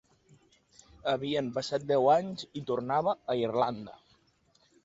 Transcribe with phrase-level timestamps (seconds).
[1.11, 3.99] Havien passat deu anys i tornava a Irlanda.